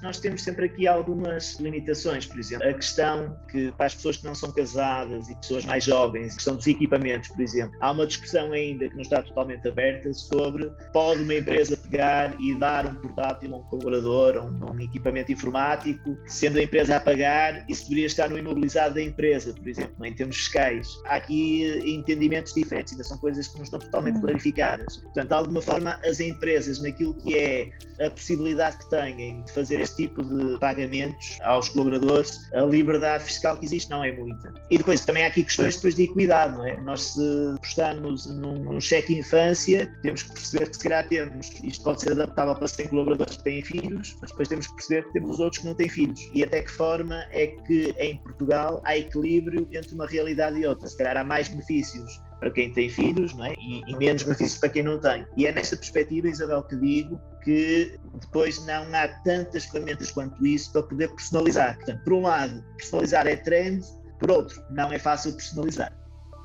Nós 0.05 0.21
temos 0.21 0.43
sempre 0.43 0.67
aqui 0.67 0.87
algumas 0.87 1.59
limitações, 1.59 2.27
por 2.27 2.39
exemplo, 2.39 2.69
a 2.69 2.75
questão 2.75 3.37
que 3.51 3.73
para 3.73 3.87
as 3.87 3.95
pessoas 3.95 4.19
que 4.19 4.25
não 4.27 4.35
são 4.35 4.53
casadas 4.53 5.31
e 5.31 5.35
pessoas 5.37 5.65
mais 5.65 5.83
jovens, 5.85 6.33
a 6.33 6.37
questão 6.37 6.57
dos 6.57 6.67
equipamentos, 6.67 7.31
por 7.31 7.41
exemplo, 7.41 7.75
há 7.81 7.91
uma 7.91 8.07
discussão 8.07 8.53
ainda 8.53 8.87
que 8.87 8.95
não 8.95 9.01
está 9.01 9.23
totalmente 9.23 9.67
aberta 9.67 10.13
sobre 10.13 10.71
pode 10.93 11.23
uma 11.23 11.35
empresa 11.35 11.75
pegar 11.79 12.39
e 12.39 12.55
dar 12.59 12.87
um 12.87 12.95
portátil 12.97 13.55
a 13.55 13.59
um 13.59 13.63
colaborador, 13.63 14.37
a 14.37 14.43
um, 14.43 14.77
um 14.77 14.81
equipamento 14.81 15.33
informático, 15.33 16.19
sendo 16.27 16.59
a 16.59 16.63
empresa 16.63 16.97
a 16.97 17.01
pagar, 17.01 17.65
isso 17.67 17.85
deveria 17.85 18.07
estar 18.07 18.29
no 18.29 18.37
imobilizado 18.37 18.97
da 18.97 19.03
empresa, 19.03 19.55
por 19.55 19.67
exemplo, 19.67 20.05
em 20.05 20.13
termos 20.13 20.37
fiscais. 20.37 20.87
Há 21.07 21.17
aqui 21.17 21.83
entendimentos 21.87 22.53
diferentes, 22.53 22.93
ainda 22.93 23.05
são 23.05 23.17
coisas 23.17 23.49
que 23.49 23.57
não 23.57 23.65
estão 23.65 23.79
totalmente 23.79 24.17
uhum. 24.17 24.23
clarificadas. 24.23 24.99
Portanto, 24.99 25.29
de 25.29 25.35
alguma 25.35 25.63
forma, 25.63 25.99
as 26.05 26.21
empresas, 26.21 26.83
naquilo 26.83 27.15
que 27.15 27.35
é 27.39 27.71
a 28.05 28.11
possibilidade 28.11 28.77
que 28.79 28.91
têm 28.91 29.43
de 29.43 29.53
fazer 29.53 29.81
este 29.81 29.94
tipo 29.97 30.23
de 30.23 30.59
pagamentos 30.59 31.39
aos 31.43 31.69
colaboradores, 31.69 32.53
a 32.53 32.63
liberdade 32.63 33.25
fiscal 33.25 33.57
que 33.57 33.65
existe 33.65 33.91
não 33.91 34.05
é 34.05 34.13
muita. 34.13 34.53
E 34.71 34.79
depois 34.79 35.05
também 35.05 35.25
há 35.25 35.29
aqui 35.29 35.45
questões 35.45 35.77
depois 35.77 35.95
de 35.95 36.05
equidade, 36.05 36.55
não 36.55 36.67
é? 36.67 36.77
Nós 36.81 37.03
se 37.13 37.55
postamos 37.61 38.27
num, 38.27 38.55
num 38.65 38.81
cheque 38.81 39.15
infância, 39.15 39.93
temos 40.03 40.23
que 40.23 40.33
perceber 40.33 40.71
que 40.71 40.77
se 40.77 40.83
calhar 40.83 41.09
temos, 41.09 41.51
isto 41.63 41.85
pode 41.85 42.01
ser 42.01 42.13
adaptável 42.13 42.55
para 42.55 42.69
100 42.69 42.89
colaboradores 42.89 43.37
que 43.37 43.45
têm 43.45 43.63
filhos, 43.63 44.17
mas 44.21 44.31
depois 44.31 44.49
temos 44.49 44.67
que 44.67 44.75
perceber 44.75 45.05
que 45.05 45.13
temos 45.13 45.39
outros 45.41 45.63
que 45.63 45.67
não 45.67 45.75
têm 45.75 45.89
filhos. 45.89 46.21
E 46.33 46.43
até 46.43 46.63
que 46.63 46.71
forma 46.71 47.25
é 47.31 47.47
que 47.47 47.95
em 47.99 48.17
Portugal 48.19 48.83
há 48.85 48.97
equilíbrio 48.97 49.69
entre 49.73 49.95
uma 49.95 50.07
realidade 50.07 50.59
e 50.59 50.67
outra. 50.67 50.89
Se 50.89 50.97
calhar 50.97 51.17
há 51.17 51.25
mais 51.25 51.49
benefícios 51.49 52.21
para 52.45 52.51
quem 52.51 52.71
tem 52.71 52.91
filhos 52.91 53.33
não 53.33 53.47
é? 53.47 53.55
e, 53.55 53.83
e 53.89 53.97
menos 53.97 54.23
benefícios 54.23 54.59
para 54.59 54.69
quem 54.69 54.83
não 54.83 54.99
tem. 54.99 55.27
E 55.35 55.47
é 55.47 55.53
nesta 55.53 55.77
perspectiva, 55.77 56.29
Isabel, 56.29 56.63
que 56.65 56.77
digo 56.77 57.19
que 57.43 57.99
depois 58.21 58.65
não 58.67 58.85
há 58.95 59.09
tantas 59.25 59.65
ferramentas 59.65 60.11
quanto 60.11 60.47
isso 60.47 60.71
para 60.73 60.83
poder 60.83 61.09
personalizar. 61.09 61.77
Portanto, 61.77 62.05
por 62.05 62.13
um 62.13 62.23
lado, 62.23 62.63
personalizar 62.77 63.27
é 63.27 63.37
trend, 63.37 63.83
por 64.19 64.31
outro, 64.31 64.63
não 64.71 64.93
é 64.93 64.99
fácil 64.99 65.33
personalizar. 65.33 65.91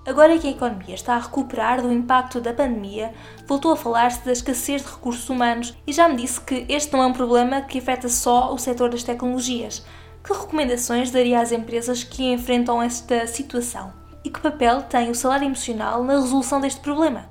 Agora 0.08 0.40
que 0.40 0.48
a 0.48 0.52
economia 0.52 0.96
está 0.96 1.16
a 1.16 1.20
recuperar 1.20 1.82
do 1.82 1.92
impacto 1.92 2.40
da 2.40 2.54
pandemia, 2.54 3.14
voltou 3.46 3.74
a 3.74 3.78
falar-se 3.78 4.24
da 4.26 4.32
escassez 4.32 4.82
de 4.82 4.88
recursos 4.88 5.30
humanos 5.30 5.78
e 5.86 5.92
já 5.92 6.08
me 6.08 6.16
disse 6.16 6.40
que 6.40 6.66
este 6.70 6.94
não 6.94 7.04
é 7.04 7.08
um 7.08 7.14
problema 7.14 7.62
que 7.62 7.80
afeta 7.80 8.08
só 8.08 8.54
o 8.54 8.58
setor 8.58 8.90
das 8.90 9.04
tecnologias. 9.04 9.86
Que 10.24 10.32
recomendações 10.32 11.12
daria 11.12 11.42
às 11.42 11.52
empresas 11.52 12.06
que 12.06 12.24
enfrentam 12.24 12.82
esta 12.82 13.28
situação? 13.28 14.00
E 14.24 14.30
que 14.30 14.40
papel 14.42 14.82
tem 14.84 15.10
o 15.10 15.16
salário 15.16 15.46
emocional 15.46 16.04
na 16.04 16.20
resolução 16.20 16.60
deste 16.60 16.82
problema? 16.82 17.30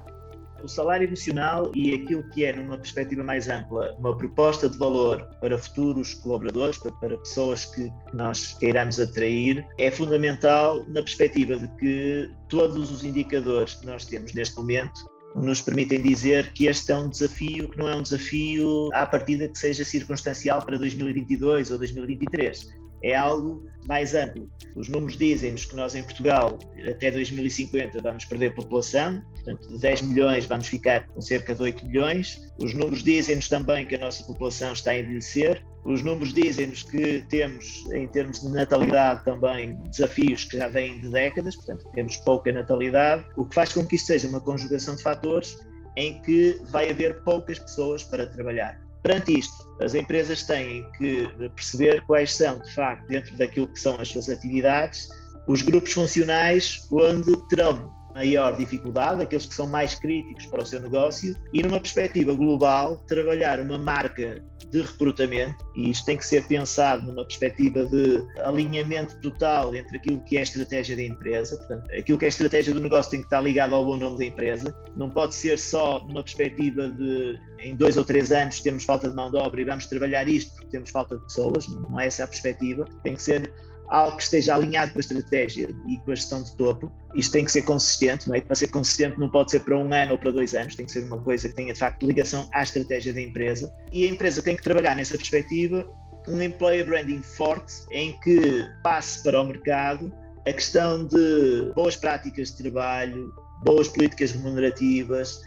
O 0.62 0.68
salário 0.68 1.06
emocional 1.06 1.70
e 1.74 1.94
aquilo 1.94 2.22
que 2.30 2.44
é, 2.44 2.52
numa 2.52 2.76
perspectiva 2.76 3.22
mais 3.22 3.48
ampla, 3.48 3.94
uma 3.98 4.16
proposta 4.16 4.68
de 4.68 4.76
valor 4.76 5.22
para 5.40 5.56
futuros 5.56 6.14
colaboradores, 6.14 6.78
para, 6.78 7.16
pessoas 7.18 7.66
que 7.66 7.92
nós 8.12 8.54
queiramos 8.54 8.98
atrair, 8.98 9.64
é 9.78 9.90
fundamental 9.90 10.84
na 10.88 11.02
perspectiva 11.02 11.56
de 11.56 11.68
que 11.76 12.30
todos 12.48 12.90
os 12.90 13.04
indicadores 13.04 13.74
que 13.74 13.86
nós 13.86 14.04
temos 14.04 14.34
neste 14.34 14.56
momento 14.56 15.08
nos 15.36 15.60
permitem 15.60 16.02
dizer 16.02 16.52
que 16.52 16.66
este 16.66 16.90
é 16.90 16.96
um 16.96 17.08
desafio 17.08 17.68
que 17.68 17.78
não 17.78 17.88
é 17.88 17.94
um 17.94 18.02
desafio 18.02 18.88
à 18.94 19.06
partida 19.06 19.46
que 19.46 19.58
seja 19.58 19.84
circunstancial 19.84 20.62
para 20.62 20.76
2022 20.78 21.70
ou 21.70 21.78
2023 21.78 22.87
é 23.02 23.14
algo 23.14 23.66
mais 23.86 24.14
amplo. 24.14 24.50
Os 24.76 24.88
números 24.88 25.16
dizem-nos 25.16 25.64
que 25.64 25.74
nós 25.74 25.94
em 25.94 26.02
Portugal, 26.02 26.58
até 26.88 27.10
2050, 27.10 28.00
vamos 28.02 28.24
perder 28.26 28.54
população, 28.54 29.22
portanto, 29.34 29.68
de 29.68 29.78
10 29.78 30.02
milhões 30.02 30.46
vamos 30.46 30.68
ficar 30.68 31.06
com 31.08 31.20
cerca 31.20 31.54
de 31.54 31.62
8 31.62 31.86
milhões. 31.86 32.52
Os 32.58 32.74
números 32.74 33.02
dizem-nos 33.02 33.48
também 33.48 33.86
que 33.86 33.94
a 33.94 33.98
nossa 33.98 34.22
população 34.24 34.72
está 34.72 34.90
a 34.90 34.98
envelhecer. 34.98 35.64
Os 35.84 36.02
números 36.02 36.34
dizem-nos 36.34 36.82
que 36.82 37.24
temos, 37.30 37.86
em 37.92 38.06
termos 38.08 38.40
de 38.40 38.48
natalidade, 38.50 39.24
também 39.24 39.74
desafios 39.90 40.44
que 40.44 40.58
já 40.58 40.68
vêm 40.68 41.00
de 41.00 41.08
décadas, 41.08 41.56
portanto, 41.56 41.88
temos 41.94 42.16
pouca 42.18 42.52
natalidade, 42.52 43.24
o 43.36 43.46
que 43.46 43.54
faz 43.54 43.72
com 43.72 43.86
que 43.86 43.96
isto 43.96 44.06
seja 44.06 44.28
uma 44.28 44.40
conjugação 44.40 44.96
de 44.96 45.02
fatores 45.02 45.56
em 45.96 46.20
que 46.22 46.60
vai 46.70 46.90
haver 46.90 47.22
poucas 47.22 47.58
pessoas 47.58 48.04
para 48.04 48.26
trabalhar. 48.26 48.87
Perante 49.08 49.38
isto, 49.38 49.66
as 49.80 49.94
empresas 49.94 50.42
têm 50.42 50.84
que 50.98 51.26
perceber 51.56 52.02
quais 52.02 52.34
são, 52.34 52.58
de 52.58 52.74
facto, 52.74 53.06
dentro 53.06 53.34
daquilo 53.38 53.66
que 53.66 53.80
são 53.80 53.98
as 53.98 54.08
suas 54.08 54.28
atividades, 54.28 55.08
os 55.46 55.62
grupos 55.62 55.94
funcionais 55.94 56.86
onde 56.92 57.34
terão 57.48 57.90
maior 58.14 58.54
dificuldade, 58.54 59.22
aqueles 59.22 59.46
que 59.46 59.54
são 59.54 59.66
mais 59.66 59.94
críticos 59.94 60.44
para 60.44 60.62
o 60.62 60.66
seu 60.66 60.82
negócio, 60.82 61.34
e 61.54 61.62
numa 61.62 61.80
perspectiva 61.80 62.34
global, 62.34 62.98
trabalhar 63.08 63.60
uma 63.60 63.78
marca 63.78 64.44
de 64.70 64.82
recrutamento, 64.82 65.64
e 65.74 65.90
isto 65.90 66.04
tem 66.04 66.16
que 66.16 66.26
ser 66.26 66.46
pensado 66.46 67.06
numa 67.06 67.24
perspectiva 67.24 67.86
de 67.86 68.22
alinhamento 68.44 69.18
total 69.20 69.74
entre 69.74 69.96
aquilo 69.96 70.20
que 70.24 70.36
é 70.36 70.40
a 70.40 70.42
estratégia 70.42 70.96
da 70.96 71.02
empresa, 71.02 71.56
portanto, 71.56 71.90
aquilo 71.92 72.18
que 72.18 72.24
é 72.24 72.28
a 72.28 72.28
estratégia 72.28 72.74
do 72.74 72.80
negócio 72.80 73.10
tem 73.10 73.20
que 73.20 73.26
estar 73.26 73.40
ligado 73.40 73.74
ao 73.74 73.84
bom 73.84 73.96
nome 73.96 74.18
da 74.18 74.24
empresa, 74.24 74.74
não 74.96 75.10
pode 75.10 75.34
ser 75.34 75.58
só 75.58 76.00
numa 76.00 76.22
perspectiva 76.22 76.88
de 76.88 77.38
em 77.60 77.74
dois 77.74 77.96
ou 77.96 78.04
três 78.04 78.30
anos 78.30 78.60
temos 78.60 78.84
falta 78.84 79.08
de 79.08 79.16
mão 79.16 79.30
de 79.30 79.36
obra 79.36 79.60
e 79.60 79.64
vamos 79.64 79.86
trabalhar 79.86 80.28
isto 80.28 80.54
porque 80.54 80.68
temos 80.68 80.90
falta 80.90 81.16
de 81.16 81.24
pessoas, 81.24 81.66
não 81.68 81.98
é 81.98 82.06
essa 82.06 82.24
a 82.24 82.26
perspectiva, 82.26 82.84
tem 83.02 83.14
que 83.14 83.22
ser 83.22 83.52
algo 83.88 84.16
que 84.16 84.22
esteja 84.22 84.54
alinhado 84.54 84.92
com 84.92 84.98
a 84.98 85.00
estratégia 85.00 85.70
e 85.86 85.96
com 85.98 86.12
a 86.12 86.14
gestão 86.14 86.42
de 86.42 86.54
topo. 86.56 86.92
Isto 87.14 87.32
tem 87.32 87.44
que 87.44 87.52
ser 87.52 87.62
consistente, 87.62 88.28
não 88.28 88.34
é? 88.34 88.40
Para 88.40 88.54
ser 88.54 88.68
consistente 88.68 89.18
não 89.18 89.30
pode 89.30 89.50
ser 89.50 89.60
para 89.60 89.76
um 89.76 89.92
ano 89.92 90.12
ou 90.12 90.18
para 90.18 90.30
dois 90.30 90.54
anos, 90.54 90.76
tem 90.76 90.86
que 90.86 90.92
ser 90.92 91.04
uma 91.04 91.18
coisa 91.18 91.48
que 91.48 91.54
tenha 91.54 91.72
de 91.72 91.78
facto 91.78 92.06
ligação 92.06 92.48
à 92.52 92.62
estratégia 92.62 93.12
da 93.12 93.20
empresa. 93.20 93.72
E 93.92 94.06
a 94.06 94.08
empresa 94.08 94.42
tem 94.42 94.56
que 94.56 94.62
trabalhar 94.62 94.94
nessa 94.94 95.16
perspectiva 95.16 95.88
um 96.28 96.42
employer 96.42 96.84
branding 96.84 97.22
forte 97.22 97.72
em 97.90 98.18
que 98.20 98.66
passe 98.82 99.22
para 99.22 99.40
o 99.40 99.44
mercado 99.44 100.12
a 100.46 100.52
questão 100.52 101.06
de 101.06 101.72
boas 101.74 101.96
práticas 101.96 102.50
de 102.50 102.64
trabalho, 102.64 103.32
boas 103.64 103.88
políticas 103.88 104.32
remunerativas, 104.32 105.40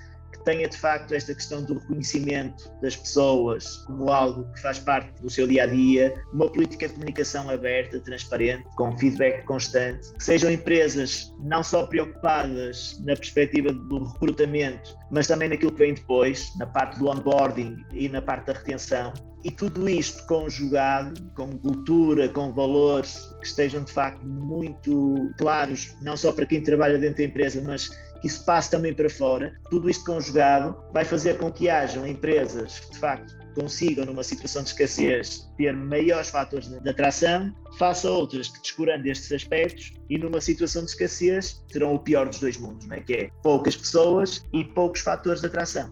tenha 0.43 0.67
de 0.67 0.77
facto 0.77 1.13
esta 1.13 1.33
questão 1.33 1.63
do 1.63 1.79
reconhecimento 1.79 2.71
das 2.81 2.95
pessoas 2.95 3.77
como 3.87 4.11
algo 4.11 4.51
que 4.53 4.61
faz 4.61 4.79
parte 4.79 5.11
do 5.21 5.29
seu 5.29 5.47
dia 5.47 5.63
a 5.63 5.67
dia, 5.67 6.13
uma 6.33 6.49
política 6.49 6.87
de 6.87 6.93
comunicação 6.93 7.49
aberta, 7.49 7.99
transparente, 7.99 8.63
com 8.75 8.97
feedback 8.97 9.43
constante, 9.45 10.13
que 10.13 10.23
sejam 10.23 10.51
empresas 10.51 11.33
não 11.39 11.63
só 11.63 11.85
preocupadas 11.85 12.99
na 13.05 13.15
perspectiva 13.15 13.71
do 13.71 14.05
recrutamento, 14.05 14.95
mas 15.11 15.27
também 15.27 15.49
naquilo 15.49 15.71
que 15.71 15.79
vem 15.79 15.93
depois, 15.93 16.51
na 16.57 16.65
parte 16.65 16.99
do 16.99 17.07
onboarding 17.07 17.77
e 17.93 18.07
na 18.09 18.21
parte 18.21 18.47
da 18.47 18.53
retenção. 18.53 19.13
E 19.43 19.49
tudo 19.49 19.89
isto 19.89 20.23
conjugado 20.27 21.19
com 21.35 21.57
cultura, 21.57 22.29
com 22.29 22.53
valores 22.53 23.35
que 23.39 23.47
estejam 23.47 23.83
de 23.83 23.91
facto 23.91 24.23
muito 24.23 25.31
claros, 25.37 25.95
não 26.01 26.15
só 26.15 26.31
para 26.31 26.45
quem 26.45 26.61
trabalha 26.61 26.99
dentro 26.99 27.17
da 27.17 27.23
empresa, 27.23 27.61
mas 27.65 27.89
que 28.21 28.27
isso 28.27 28.45
passe 28.45 28.69
também 28.69 28.93
para 28.93 29.09
fora, 29.09 29.53
tudo 29.69 29.89
isto 29.89 30.05
conjugado 30.05 30.77
vai 30.93 31.03
fazer 31.03 31.37
com 31.37 31.51
que 31.51 31.69
hajam 31.69 32.05
empresas 32.05 32.79
que 32.79 32.91
de 32.91 32.99
facto 32.99 33.41
consigam, 33.53 34.05
numa 34.05 34.23
situação 34.23 34.63
de 34.63 34.69
escassez, 34.69 35.49
ter 35.57 35.73
maiores 35.73 36.29
fatores 36.29 36.69
de 36.69 36.89
atração, 36.89 37.53
face 37.77 38.07
a 38.07 38.11
outras 38.11 38.47
que, 38.47 38.61
descurando 38.61 39.05
estes 39.07 39.31
aspectos, 39.31 39.93
e 40.09 40.17
numa 40.17 40.39
situação 40.39 40.83
de 40.83 40.91
escassez, 40.91 41.61
terão 41.67 41.93
o 41.93 41.99
pior 41.99 42.27
dos 42.27 42.39
dois 42.39 42.57
mundos, 42.57 42.89
é? 42.89 42.99
que 43.01 43.13
é 43.13 43.29
poucas 43.43 43.75
pessoas 43.75 44.45
e 44.53 44.63
poucos 44.63 45.01
fatores 45.01 45.41
de 45.41 45.47
atração. 45.47 45.91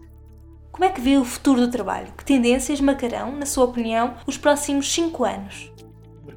Como 0.72 0.84
é 0.84 0.90
que 0.90 1.00
vê 1.00 1.18
o 1.18 1.24
futuro 1.24 1.60
do 1.60 1.70
trabalho? 1.70 2.12
Que 2.16 2.24
tendências 2.24 2.80
marcarão, 2.80 3.36
na 3.36 3.44
sua 3.44 3.64
opinião, 3.64 4.16
os 4.26 4.38
próximos 4.38 4.90
cinco 4.90 5.24
anos? 5.24 5.69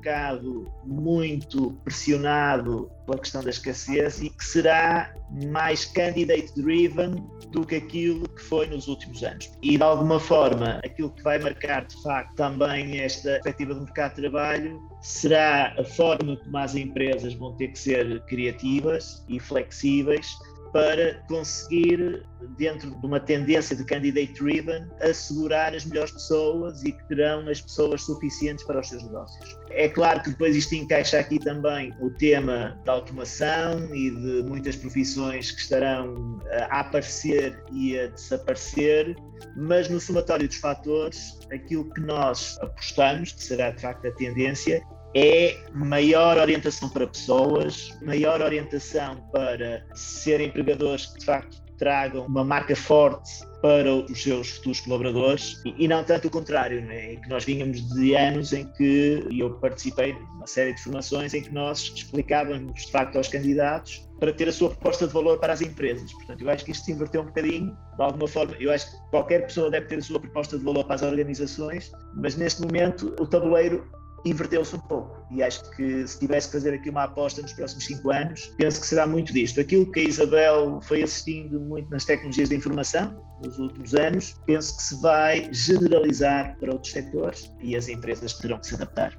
Mercado 0.04 0.70
muito 0.86 1.72
pressionado 1.86 2.92
pela 3.06 3.18
questão 3.20 3.42
da 3.42 3.50
escassez 3.50 4.22
e 4.22 4.30
que 4.30 4.44
será 4.44 5.14
mais 5.50 5.86
candidate 5.86 6.54
driven 6.56 7.16
do 7.52 7.66
que 7.66 7.76
aquilo 7.76 8.28
que 8.28 8.42
foi 8.42 8.68
nos 8.68 8.88
últimos 8.88 9.24
anos. 9.24 9.52
E 9.62 9.78
de 9.78 9.84
alguma 9.84 10.20
forma, 10.20 10.82
aquilo 10.84 11.10
que 11.10 11.24
vai 11.24 11.40
marcar 11.40 11.86
de 11.86 12.02
facto 12.04 12.36
também 12.36 13.00
esta 13.00 13.32
perspectiva 13.32 13.74
do 13.76 13.82
mercado 13.82 14.16
de 14.16 14.22
trabalho 14.22 14.82
será 15.02 15.74
a 15.78 15.84
forma 15.84 16.36
como 16.38 16.58
as 16.58 16.76
empresas 16.76 17.34
vão 17.34 17.54
ter 17.56 17.70
que 17.70 17.80
ser 17.80 18.22
criativas 18.26 19.24
e 19.30 19.40
flexíveis 19.40 20.38
para 20.74 21.14
conseguir, 21.28 22.26
dentro 22.58 22.90
de 22.90 23.06
uma 23.06 23.20
tendência 23.20 23.76
de 23.76 23.86
candidate 23.86 24.34
driven, 24.34 24.88
assegurar 25.00 25.76
as 25.76 25.86
melhores 25.86 26.12
pessoas 26.12 26.84
e 26.84 26.92
que 26.92 27.08
terão 27.08 27.48
as 27.48 27.62
pessoas 27.62 28.02
suficientes 28.02 28.66
para 28.66 28.80
os 28.80 28.90
seus 28.90 29.04
negócios. 29.04 29.58
É 29.70 29.88
claro 29.88 30.24
que 30.24 30.32
depois 30.32 30.56
isto 30.56 30.74
encaixa 30.74 31.20
aqui 31.20 31.38
também 31.38 31.94
o 32.02 32.10
tema 32.10 32.76
da 32.84 32.94
automação 32.94 33.94
e 33.94 34.10
de 34.10 34.44
muitas 34.50 34.76
profissões 34.76 35.52
que 35.52 35.62
estarão 35.62 36.40
a 36.70 36.80
aparecer 36.80 37.64
e 37.72 38.00
a 38.00 38.08
desaparecer, 38.08 39.16
mas 39.56 39.88
no 39.90 40.00
somatório 40.00 40.48
dos 40.48 40.58
fatores, 40.58 41.38
aquilo 41.52 41.88
que 41.94 42.02
nós 42.02 42.58
apostamos, 42.62 43.32
que 43.32 43.44
será 43.44 43.70
de 43.70 43.82
facto 43.82 44.08
a 44.08 44.12
tendência, 44.12 44.82
é 45.16 45.58
maior 45.74 46.38
orientação 46.38 46.90
para 46.90 47.08
pessoas, 47.08 47.96
maior 48.02 48.42
orientação 48.42 49.18
para 49.32 49.86
ser 49.94 50.42
empregadores 50.42 51.08
que 51.08 51.20
de 51.20 51.26
facto 51.26 51.64
tragam 51.78 52.26
uma 52.26 52.44
marca 52.44 52.76
forte 52.76 53.30
para 53.62 53.94
os 53.94 54.22
seus 54.22 54.50
futuros 54.52 54.80
colaboradores 54.82 55.62
e, 55.66 55.88
não 55.88 56.04
tanto 56.04 56.28
o 56.28 56.32
contrário, 56.32 56.82
né? 56.82 57.16
que 57.16 57.30
nós 57.30 57.46
vínhamos 57.46 57.82
de 57.94 58.16
anos 58.16 58.52
em 58.52 58.66
que 58.74 59.26
eu 59.32 59.54
participei 59.56 60.14
de 60.14 60.20
uma 60.20 60.48
série 60.48 60.74
de 60.74 60.82
formações 60.82 61.34
em 61.34 61.42
que 61.42 61.54
nós 61.54 61.80
explicávamos 61.96 62.86
de 62.86 62.92
facto 62.92 63.18
aos 63.18 63.28
candidatos 63.28 64.08
para 64.20 64.34
ter 64.34 64.50
a 64.50 64.54
sua 64.54 64.70
proposta 64.70 65.08
de 65.08 65.14
valor 65.14 65.40
para 65.40 65.54
as 65.54 65.62
empresas. 65.62 66.12
Portanto, 66.14 66.42
eu 66.42 66.50
acho 66.50 66.66
que 66.66 66.72
isto 66.72 66.86
se 66.86 66.92
inverteu 66.92 67.22
um 67.22 67.26
bocadinho, 67.26 67.78
de 67.96 68.04
alguma 68.04 68.28
forma. 68.28 68.54
Eu 68.60 68.72
acho 68.72 68.90
que 68.90 69.10
qualquer 69.10 69.46
pessoa 69.46 69.70
deve 69.70 69.88
ter 69.88 70.00
a 70.00 70.02
sua 70.02 70.20
proposta 70.20 70.58
de 70.58 70.64
valor 70.64 70.84
para 70.86 70.96
as 70.96 71.02
organizações, 71.02 71.92
mas 72.16 72.36
neste 72.36 72.62
momento 72.62 73.16
o 73.20 73.28
tabuleiro 73.28 73.86
inverteu-se 74.26 74.76
um 74.76 74.80
pouco. 74.80 75.26
E 75.32 75.42
acho 75.44 75.70
que 75.72 76.08
se 76.08 76.20
tivesse 76.20 76.48
que 76.48 76.54
fazer 76.54 76.74
aqui 76.74 76.90
uma 76.90 77.04
aposta 77.04 77.42
nos 77.42 77.54
próximos 77.54 77.86
cinco 77.86 78.12
anos, 78.12 78.54
penso 78.58 78.80
que 78.82 78.88
será 78.88 79.06
muito 79.06 79.34
disto. 79.34 79.60
Aquilo 79.60 79.92
que 79.92 80.00
a 80.00 80.04
Isabel 80.04 80.80
foi 80.84 81.04
assistindo 81.04 81.60
muito 81.60 81.90
nas 81.90 82.06
tecnologias 82.06 82.50
da 82.50 82.56
informação 82.56 83.16
nos 83.44 83.60
últimos 83.60 83.94
anos, 83.96 84.36
penso 84.46 84.78
que 84.78 84.84
se 84.84 85.02
vai 85.02 85.50
generalizar 85.52 86.58
para 86.60 86.72
outros 86.72 86.92
setores 86.92 87.52
e 87.62 87.76
as 87.76 87.88
empresas 87.88 88.34
terão 88.34 88.60
que 88.60 88.68
se 88.68 88.76
adaptar. 88.76 89.18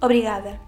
Obrigada. 0.00 0.58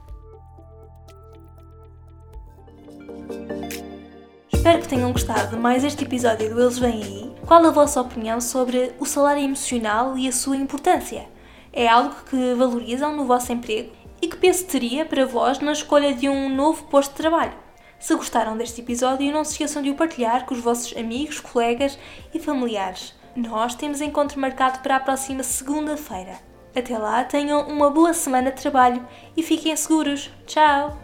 Espero 4.53 4.83
que 4.83 4.89
tenham 4.89 5.13
gostado 5.13 5.51
de 5.51 5.57
mais 5.57 5.85
este 5.85 6.05
episódio 6.05 6.55
do 6.55 6.61
Eles 6.61 6.79
Vêm 6.79 7.03
Aí. 7.03 7.33
Qual 7.47 7.65
a 7.65 7.71
vossa 7.71 8.01
opinião 8.01 8.41
sobre 8.41 8.93
o 8.99 9.07
salário 9.07 9.43
emocional 9.43 10.19
e 10.19 10.29
a 10.29 10.33
sua 10.33 10.57
importância? 10.57 11.27
É 11.73 11.87
algo 11.89 12.15
que 12.29 12.55
valorizam 12.55 13.15
no 13.15 13.25
vosso 13.25 13.53
emprego 13.53 13.93
e 14.21 14.29
que 14.29 14.37
peso 14.37 14.65
teria 14.67 15.05
para 15.05 15.27
vós 15.27 15.61
na 15.61 15.73
escolha 15.73 16.15
de 16.15 16.29
um 16.29 16.49
novo 16.49 16.85
posto 16.85 17.11
de 17.13 17.19
trabalho? 17.19 17.55
Se 17.99 18.15
gostaram 18.15 18.57
deste 18.57 18.81
episódio, 18.81 19.33
não 19.33 19.45
se 19.45 19.53
esqueçam 19.53 19.83
de 19.83 19.91
o 19.91 19.95
partilhar 19.95 20.47
com 20.47 20.55
os 20.55 20.61
vossos 20.61 20.97
amigos, 20.97 21.41
colegas 21.41 21.99
e 22.33 22.39
familiares. 22.39 23.15
Nós 23.35 23.75
temos 23.75 24.01
encontro 24.01 24.41
marcado 24.41 24.81
para 24.81 24.97
a 24.97 25.01
próxima 25.01 25.43
segunda-feira. 25.43 26.39
Até 26.77 26.97
lá, 26.97 27.25
tenham 27.25 27.67
uma 27.69 27.91
boa 27.91 28.15
semana 28.15 28.53
de 28.53 28.61
trabalho 28.61 29.07
e 29.37 29.43
fiquem 29.43 29.75
seguros. 29.75 30.31
Tchau! 30.47 30.97